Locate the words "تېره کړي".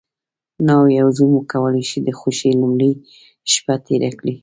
3.85-4.35